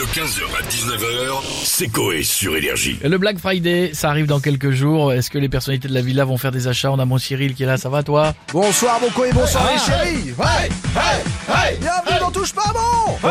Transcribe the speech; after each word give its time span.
De 0.00 0.06
15h 0.06 0.40
à 0.58 0.62
19h, 0.66 1.42
c'est 1.62 1.88
Coé 1.88 2.22
sur 2.22 2.56
Énergie. 2.56 2.98
Le 3.04 3.18
Black 3.18 3.36
Friday, 3.36 3.90
ça 3.92 4.08
arrive 4.08 4.24
dans 4.24 4.40
quelques 4.40 4.70
jours. 4.70 5.12
Est-ce 5.12 5.28
que 5.28 5.36
les 5.36 5.50
personnalités 5.50 5.88
de 5.88 5.92
la 5.92 6.00
villa 6.00 6.24
vont 6.24 6.38
faire 6.38 6.52
des 6.52 6.68
achats? 6.68 6.90
On 6.90 6.98
a 6.98 7.04
mon 7.04 7.18
Cyril 7.18 7.54
qui 7.54 7.64
est 7.64 7.66
là, 7.66 7.76
ça 7.76 7.90
va 7.90 8.02
toi? 8.02 8.32
Bonsoir 8.50 8.98
Boko 8.98 9.26
et 9.26 9.32
bonsoir 9.34 9.62
Ah. 9.68 9.72
les 9.74 9.78
chéris 9.78 10.32
Ouais, 10.38 10.70
hey, 10.96 11.20
hey, 11.72 11.78
Bienvenue 11.80 12.18
dans 12.18 12.30
Touche 12.30 12.54
pas 12.54 12.72
bon 12.72 13.28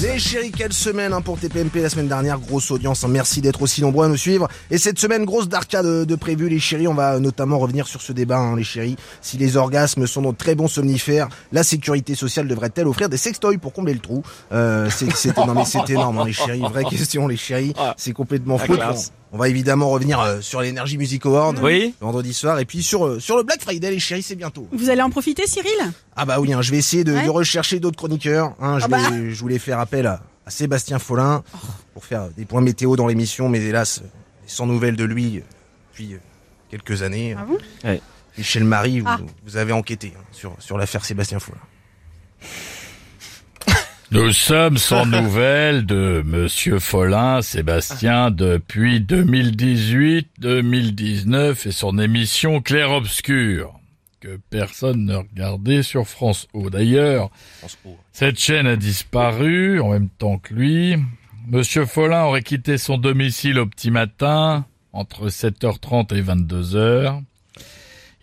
Les 0.00 0.20
chéris, 0.20 0.52
quelle 0.52 0.72
semaine 0.72 1.12
hein, 1.12 1.22
pour 1.22 1.40
TPMP 1.40 1.80
la 1.82 1.88
semaine 1.88 2.06
dernière, 2.06 2.38
grosse 2.38 2.70
audience, 2.70 3.02
hein. 3.02 3.08
merci 3.08 3.40
d'être 3.40 3.60
aussi 3.60 3.82
nombreux 3.82 4.06
à 4.06 4.08
nous 4.08 4.16
suivre. 4.16 4.46
Et 4.70 4.78
cette 4.78 5.00
semaine, 5.00 5.24
grosse 5.24 5.48
d'arcade 5.48 6.06
de, 6.06 6.14
prévu 6.14 6.48
les 6.48 6.60
chéris, 6.60 6.86
on 6.86 6.94
va 6.94 7.18
notamment 7.18 7.58
revenir 7.58 7.88
sur 7.88 8.00
ce 8.00 8.12
débat 8.12 8.38
hein, 8.38 8.54
les 8.54 8.62
chéris. 8.62 8.94
Si 9.22 9.38
les 9.38 9.56
orgasmes 9.56 10.06
sont 10.06 10.22
de 10.22 10.36
très 10.36 10.54
bons 10.54 10.68
somnifères, 10.68 11.28
la 11.50 11.64
sécurité 11.64 12.14
sociale 12.14 12.46
devrait-elle 12.46 12.86
offrir 12.86 13.08
des 13.08 13.16
sextoys 13.16 13.58
pour 13.58 13.72
combler 13.72 13.94
le 13.94 13.98
trou? 13.98 14.22
Euh, 14.52 14.88
c'est 14.88 15.90
énorme 15.90 16.11
hein, 16.18 16.24
les 16.24 16.32
chéris, 16.32 16.60
vraie 16.72 16.84
question 16.84 17.26
les 17.28 17.36
chéris, 17.36 17.72
c'est 17.96 18.12
complètement 18.12 18.58
fou. 18.58 18.74
On 19.34 19.38
va 19.38 19.48
évidemment 19.48 19.88
revenir 19.88 20.20
euh, 20.20 20.40
sur 20.42 20.60
l'énergie 20.60 20.98
Music 20.98 21.24
Award 21.24 21.58
Oui. 21.62 21.94
vendredi 22.02 22.34
soir 22.34 22.58
et 22.58 22.66
puis 22.66 22.82
sur, 22.82 23.06
euh, 23.06 23.18
sur 23.18 23.36
le 23.38 23.42
Black 23.44 23.62
Friday 23.62 23.90
les 23.90 23.98
chéris 23.98 24.22
c'est 24.22 24.34
bientôt. 24.34 24.68
Vous 24.72 24.90
allez 24.90 25.00
en 25.00 25.08
profiter, 25.08 25.46
Cyril? 25.46 25.72
Ah 26.16 26.26
bah 26.26 26.38
oui, 26.38 26.52
hein, 26.52 26.60
je 26.60 26.70
vais 26.70 26.76
essayer 26.76 27.02
de, 27.02 27.14
Ouais. 27.14 27.24
de 27.24 27.30
rechercher 27.30 27.80
d'autres 27.80 27.96
chroniqueurs. 27.96 28.54
Hein, 28.60 28.78
je, 28.78 28.84
Ah 28.84 28.88
bah. 28.88 28.98
vais- 29.10 29.30
je 29.30 29.40
voulais 29.40 29.58
faire 29.58 29.78
appel 29.78 30.06
à, 30.06 30.20
à 30.44 30.50
Sébastien 30.50 30.98
Follin 30.98 31.42
pour 31.94 32.04
faire 32.04 32.28
des 32.36 32.44
points 32.44 32.60
météo 32.60 32.94
dans 32.96 33.06
l'émission, 33.06 33.48
mais 33.48 33.60
hélas, 33.62 34.02
sans 34.46 34.66
nouvelles 34.66 34.96
de 34.96 35.04
lui 35.04 35.38
euh, 35.38 35.42
depuis 35.92 36.16
quelques 36.70 37.02
années. 37.02 37.34
Ah 37.38 37.46
Ouais. 37.84 38.02
Michel 38.36 38.64
Marie, 38.64 39.00
vous, 39.00 39.06
Ah. 39.08 39.18
vous 39.46 39.56
avez 39.56 39.72
enquêté 39.72 40.12
hein, 40.14 40.22
sur, 40.32 40.54
sur 40.58 40.76
l'affaire 40.76 41.04
Sébastien 41.06 41.38
Follin. 41.38 41.58
Nous 44.12 44.32
sommes 44.34 44.76
sans 44.76 45.06
nouvelles 45.22 45.86
de 45.86 46.22
Monsieur 46.26 46.78
Follin, 46.78 47.40
Sébastien, 47.40 48.30
depuis 48.30 49.00
2018-2019 49.00 51.66
et 51.66 51.72
son 51.72 51.98
émission 51.98 52.60
Clair 52.60 52.90
Obscur, 52.90 53.72
que 54.20 54.38
personne 54.50 55.06
ne 55.06 55.16
regardait 55.16 55.82
sur 55.82 56.06
France 56.06 56.46
O. 56.52 56.68
D'ailleurs, 56.68 57.30
cette 58.12 58.38
chaîne 58.38 58.66
a 58.66 58.76
disparu 58.76 59.80
en 59.80 59.92
même 59.92 60.10
temps 60.10 60.36
que 60.36 60.52
lui. 60.52 60.96
Monsieur 61.48 61.86
Follin 61.86 62.24
aurait 62.24 62.42
quitté 62.42 62.76
son 62.76 62.98
domicile 62.98 63.58
au 63.58 63.64
petit 63.64 63.90
matin, 63.90 64.66
entre 64.92 65.28
7h30 65.28 66.14
et 66.14 66.20
22h. 66.20 67.22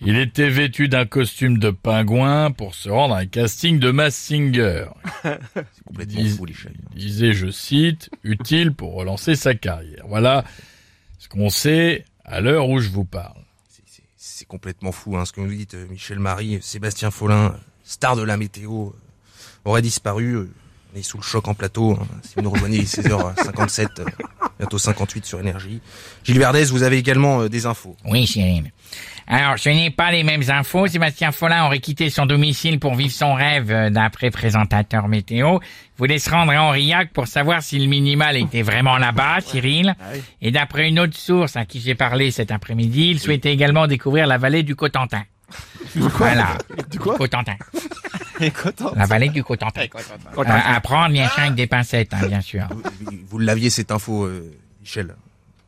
Il 0.02 0.18
était 0.18 0.50
vêtu 0.50 0.88
d'un 0.88 1.06
costume 1.06 1.58
de 1.58 1.72
pingouin 1.72 2.52
pour 2.52 2.74
se 2.74 2.90
rendre 2.90 3.16
à 3.16 3.20
un 3.20 3.26
casting 3.26 3.80
de 3.80 3.92
Mass 3.92 4.16
Singer. 4.16 4.86
C'est 5.24 5.84
complètement 5.86 6.22
Dis- 6.22 6.30
fou 6.38 6.46
les. 6.46 6.54
Il 6.96 7.00
disait, 7.02 7.34
je 7.34 7.52
cite, 7.52 8.10
utile 8.24 8.74
pour 8.74 8.94
relancer 8.94 9.36
sa 9.36 9.56
carrière. 9.56 10.04
Voilà 10.08 10.46
ce 11.18 11.28
qu'on 11.28 11.50
sait 11.50 12.06
à 12.24 12.40
l'heure 12.40 12.70
où 12.70 12.80
je 12.80 12.90
vous 12.90 13.04
parle. 13.06 13.42
C'est- 14.16 14.46
complètement 14.46 14.92
fou 14.94 15.18
hein, 15.18 15.26
ce 15.26 15.34
que 15.34 15.42
nous 15.42 15.54
dites, 15.54 15.74
euh, 15.76 15.86
Michel 15.90 16.18
Marie, 16.18 16.60
Sébastien 16.62 17.12
Follin, 17.12 17.56
star 17.84 18.16
de 18.16 18.24
la 18.24 18.38
météo, 18.38 18.88
euh, 18.88 18.92
aurait 19.66 19.82
disparu. 19.82 20.34
euh, 20.36 20.50
on 20.96 20.98
est 20.98 21.04
sous 21.04 21.18
le 21.18 21.24
choc 21.24 21.48
en 21.50 21.54
plateau. 21.54 21.92
hein. 22.02 22.08
Si 22.24 22.34
vous 22.36 22.42
nous 22.42 22.50
rejoignez, 22.50 22.78
il 22.78 22.84
est 22.84 22.86
16h57, 22.86 24.00
euh, 24.00 24.06
bientôt 24.60 24.78
58 24.78 25.26
sur 25.26 25.40
Énergie. 25.40 25.82
Gilles 26.24 26.40
Verdez, 26.40 26.66
vous 26.66 26.84
avez 26.84 26.98
également 26.98 27.42
euh, 27.42 27.50
des 27.50 27.66
infos. 27.66 27.96
Oui, 28.06 28.28
Cyril. 28.28 28.72
Alors, 29.28 29.60
ce 29.60 29.70
n'est 29.70 29.92
pas 29.92 30.12
les 30.12 30.24
mêmes 30.24 30.44
infos. 30.50 30.88
Sébastien 30.88 31.32
Follin 31.32 31.66
aurait 31.66 31.80
quitté 31.80 32.10
son 32.10 32.26
domicile 32.26 32.80
pour 32.80 32.96
vivre 32.96 33.14
son 33.14 33.36
rêve 33.36 33.72
euh, 33.72 33.90
d'après 33.90 34.32
présentateur 34.32 35.08
météo. 35.08 35.60
Voulait 35.98 36.20
se 36.20 36.30
rendre 36.30 36.52
à 36.52 36.68
Aurillac 36.70 37.14
pour 37.14 37.28
savoir 37.28 37.62
si 37.62 37.80
le 37.80 37.88
minimal 37.88 38.36
était 38.38 38.64
vraiment 38.64 38.98
là-bas, 38.98 39.38
Cyril. 39.42 39.96
Et 40.42 40.52
d'après 40.52 40.90
une 40.90 41.00
autre 41.00 41.16
source 41.16 41.56
à 41.56 41.66
qui 41.66 41.80
j'ai 41.80 41.96
parlé 41.96 42.32
cet 42.32 42.52
après-midi, 42.52 43.12
il 43.12 43.20
souhaitait 43.20 43.54
également 43.54 43.88
découvrir 43.88 44.28
la 44.28 44.38
vallée 44.38 44.64
du 44.64 44.76
Cotentin. 44.76 45.24
Voilà. 45.96 46.58
Du 46.90 47.00
quoi? 47.00 47.18
Cotentin. 47.18 47.56
La 48.96 49.06
vallée 49.06 49.30
du 49.30 49.44
Cotentin. 49.44 49.82
Euh, 49.84 50.44
à 50.46 50.80
prendre 50.82 51.12
bien 51.14 51.28
sûr 51.30 51.40
avec 51.40 51.56
des 51.56 51.68
pincettes, 51.68 52.14
hein, 52.14 52.28
bien 52.28 52.42
sûr. 52.42 52.64
Vous, 52.72 53.12
vous 53.28 53.40
l'aviez 53.40 53.70
cette 53.70 53.92
info, 53.92 54.26
euh, 54.26 54.52
Michel? 54.82 55.16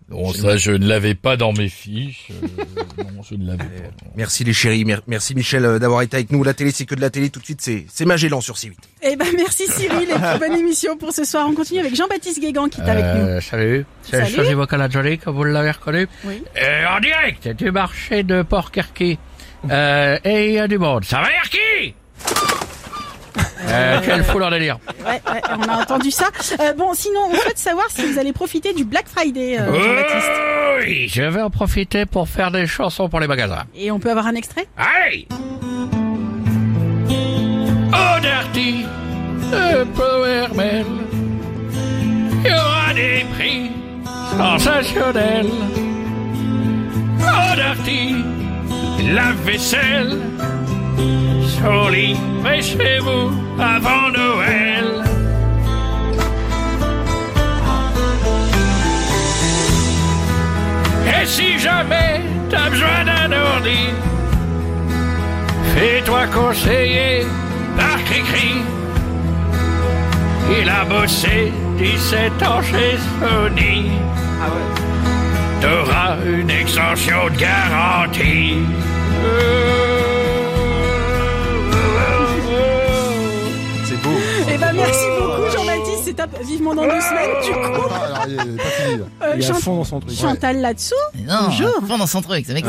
Bon, 0.10 0.34
ça, 0.34 0.58
je 0.58 0.72
ne 0.72 0.86
l'avais 0.90 1.16
pas 1.16 1.38
dans 1.38 1.54
mes 1.54 1.70
fiches. 1.70 2.28
euh, 2.32 3.04
non, 3.16 3.24
je 3.24 3.36
ne 3.36 3.48
l'avais 3.48 3.64
pas. 3.64 4.06
Merci 4.18 4.44
les 4.44 4.52
chéris, 4.52 4.84
Mer- 4.84 5.02
merci 5.08 5.34
Michel 5.36 5.64
euh, 5.64 5.80
d'avoir 5.80 6.02
été 6.02 6.18
avec 6.18 6.32
nous. 6.34 6.44
La 6.44 6.54
télé, 6.54 6.72
c'est 6.72 6.86
que 6.86 6.96
de 6.96 7.00
la 7.02 7.10
télé. 7.10 7.30
Tout 7.30 7.40
de 7.40 7.46
suite, 7.46 7.62
c'est 7.62 7.86
c'est 7.90 8.04
Magellan 8.04 8.42
sur 8.42 8.56
C8. 8.56 8.74
Eh 9.04 9.16
ben 9.16 9.26
merci 9.38 9.68
Cyril 9.68 10.10
et 10.10 10.38
bonne 10.40 10.52
émission 10.60 10.98
pour 10.98 11.14
ce 11.14 11.24
soir. 11.24 11.48
On 11.50 11.54
continue 11.56 11.80
avec 11.80 11.96
Jean-Baptiste 11.96 12.42
Guégan 12.42 12.68
qui 12.68 12.82
est 12.82 12.90
avec 12.90 13.06
nous. 13.06 13.22
Euh, 13.26 13.40
salut, 13.40 13.86
c'est 14.04 14.18
Salut. 14.18 14.36
Changer 14.36 14.54
Vocal 14.54 14.82
Angelique, 14.82 15.26
vous 15.28 15.46
l'avez 15.46 15.72
reconnu? 15.72 16.06
Oui. 16.26 16.44
Euh, 16.62 16.86
En 16.94 17.00
direct 17.00 17.48
du 17.48 17.72
marché 17.72 18.24
de 18.24 18.42
Port-Kerky. 18.42 19.18
Euh, 19.70 20.18
et 20.26 20.48
il 20.48 20.54
y 20.54 20.60
a 20.60 20.68
du 20.68 20.78
monde. 20.80 21.06
Ça 21.06 21.22
va, 21.22 21.32
Erki 21.32 21.58
euh, 23.68 24.00
Quelle 24.04 24.24
foule 24.24 24.44
en 24.44 24.50
délire. 24.50 24.80
Ouais, 25.06 25.22
ouais, 25.32 25.42
on 25.58 25.64
a 25.70 25.82
entendu 25.82 26.12
ça. 26.12 26.28
Euh, 26.60 26.74
bon, 26.74 26.94
sinon, 26.94 27.22
on 27.32 27.36
souhaite 27.36 27.58
savoir 27.58 27.86
si 27.90 28.06
vous 28.12 28.20
allez 28.20 28.34
profiter 28.34 28.74
du 28.74 28.84
Black 28.86 29.06
Friday, 29.08 29.58
euh, 29.60 29.66
Jean-Baptiste. 29.74 30.32
Oui, 30.88 31.08
je 31.08 31.22
vais 31.24 31.42
en 31.42 31.50
profiter 31.50 32.06
pour 32.06 32.28
faire 32.28 32.52
des 32.52 32.66
chansons 32.68 33.10
pour 33.10 33.20
les 33.20 33.28
magasins. 33.28 33.64
Et 33.76 33.92
on 33.92 34.00
peut 34.00 34.12
avoir 34.12 34.28
un 34.28 34.36
extrait? 34.36 34.68
Allez 34.78 35.28
Oh, 37.94 38.20
Dirty, 38.22 38.86
le 39.52 39.84
Power 39.86 40.48
Man, 40.56 40.86
il 42.46 42.50
y 42.50 42.54
aura 42.54 42.94
des 42.94 43.26
prix 43.38 43.72
sensationnels. 44.38 45.48
Oh, 47.20 47.56
Dirty, 47.56 48.16
la 49.14 49.32
vaisselle, 49.44 50.18
sur 51.48 51.90
livré 51.90 52.62
chez 52.62 53.00
vous 53.00 53.32
avant 53.60 54.10
Noël. 54.12 55.04
Et 61.08 61.26
si 61.26 61.60
jamais 61.60 62.22
t'as 62.50 62.70
besoin 62.70 63.06
d'un 63.06 63.32
ordi, 63.32 63.90
Fais-toi 65.76 66.28
conseiller 66.28 67.26
par 67.78 68.04
Cricri. 68.04 68.62
Il 70.60 70.70
a 70.70 70.84
bossé 70.84 71.52
17 71.78 72.44
ans 72.44 72.62
chez 72.62 72.98
Sony. 73.20 73.92
T'auras 75.62 76.18
une 76.26 76.50
extension 76.50 77.30
de 77.30 77.38
garantie. 77.38 78.58
C'est 79.24 79.81
Top. 86.22 86.44
Vivement 86.44 86.76
dans 86.76 86.84
deux 86.84 87.02
semaines 87.02 87.30
du 87.44 87.52
coup. 87.52 87.84
Il 88.28 88.34
est 88.34 88.58
pas 88.58 88.64
fini, 88.70 88.98
là. 88.98 89.06
Euh, 89.24 89.34
Il 89.36 89.42
est 89.42 89.46
à 89.50 89.54
Chant- 89.54 89.60
fond 89.60 89.76
dans 89.78 89.84
son 89.84 90.00
truc. 90.00 90.16
Chantal 90.18 90.62
là-dessous. 90.62 90.94
Non, 91.28 91.36
Bonjour. 91.46 91.70
fond 91.88 91.98
dans 91.98 92.08
son 92.08 92.22
truc, 92.22 92.44
c'est 92.48 92.54
mec 92.54 92.66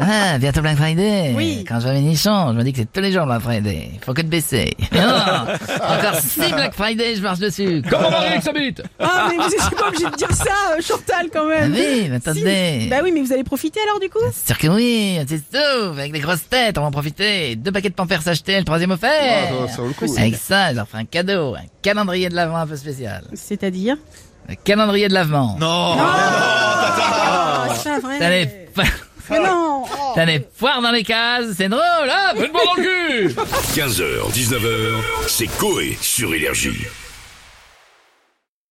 Ah, 0.00 0.38
bientôt 0.38 0.60
Black 0.60 0.76
Friday. 0.76 1.32
Oui. 1.36 1.64
Quand 1.68 1.76
je 1.78 1.84
vois 1.84 1.92
mes 1.92 2.00
nichons, 2.00 2.48
je 2.52 2.56
me 2.58 2.64
dis 2.64 2.72
que 2.72 2.78
c'est 2.78 2.92
tous 2.92 3.00
les 3.00 3.12
jours 3.12 3.26
Black 3.26 3.40
Friday. 3.42 3.90
Faut 4.04 4.12
que 4.12 4.22
de 4.22 4.26
baisser. 4.28 4.76
Mais 4.90 5.00
non, 5.02 5.06
encore 5.76 6.16
six 6.20 6.52
Black 6.52 6.74
Friday, 6.74 7.14
je 7.14 7.22
marche 7.22 7.38
dessus. 7.38 7.80
Comment 7.88 8.08
que 8.10 8.42
ça 8.42 8.52
bite 8.52 8.82
Ah 8.98 9.28
mais 9.30 9.36
vous 9.36 9.42
n'êtes 9.48 9.70
pas 9.78 9.88
obligé 9.88 10.04
de 10.06 10.16
dire 10.16 10.32
ça, 10.32 10.72
euh, 10.76 10.80
Chantal 10.82 11.28
quand 11.32 11.44
Ah 11.46 11.60
même. 11.60 11.72
oui, 11.72 12.08
mais 12.10 12.20
Si. 12.20 12.28
attendez. 12.28 12.86
Bah 12.90 12.96
oui, 13.04 13.12
mais 13.12 13.20
vous 13.22 13.32
allez 13.32 13.44
profiter 13.44 13.78
alors 13.86 14.00
du 14.00 14.08
coup? 14.08 14.18
C'est 14.32 14.48
sûr 14.48 14.58
que 14.58 14.66
oui, 14.66 15.20
c'est 15.28 15.38
tout. 15.50 15.90
Avec 15.92 16.12
des 16.12 16.20
grosses 16.20 16.48
têtes, 16.48 16.76
on 16.76 16.80
va 16.80 16.88
en 16.88 16.90
profiter. 16.90 17.54
Deux 17.54 17.70
paquets 17.70 17.90
de 17.90 17.94
pampers 17.94 18.26
achetés, 18.26 18.58
le 18.58 18.64
troisième 18.64 18.90
Ah, 18.90 18.94
offert. 18.94 19.48
ça, 19.68 19.76
ça 19.76 19.82
vaut 19.82 19.88
le 19.88 19.94
coup. 19.94 20.12
Avec 20.18 20.34
ça, 20.34 20.70
je 20.72 20.76
leur 20.76 20.88
ferai 20.88 21.02
un 21.02 21.04
cadeau, 21.04 21.54
un 21.54 21.62
calendrier 21.82 22.28
de 22.28 22.34
lavement 22.34 22.56
un 22.58 22.66
peu 22.66 22.76
spécial. 22.76 23.22
C'est-à-dire? 23.34 23.96
Un 24.48 24.56
calendrier 24.56 25.06
de 25.08 25.14
lavement. 25.14 25.56
Non. 25.60 25.96
Ah, 26.00 27.68
c'est 27.76 27.90
pas 27.90 28.00
vrai. 28.00 28.18
T'as 28.18 28.30
les, 28.30 28.48
Mais 29.30 29.38
non. 29.38 29.73
T'as 30.14 30.24
les 30.24 30.40
poires 30.40 30.80
dans 30.80 30.90
les 30.92 31.02
cases, 31.04 31.54
c'est 31.56 31.68
drôle, 31.68 31.82
hop 32.36 32.48
cul 32.76 33.28
15h, 33.74 34.32
19h, 34.32 35.02
c'est 35.26 35.46
Coé 35.58 35.96
sur 36.00 36.34
Énergie. 36.34 36.86